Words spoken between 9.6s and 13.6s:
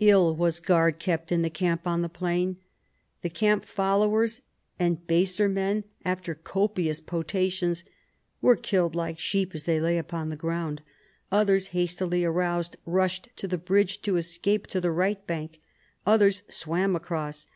they lay upon the ground; others, hastily aroused, rushed to the